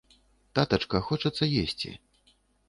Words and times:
Татачка, 0.59 1.01
хочацца 1.09 1.49
есцi... 1.65 1.93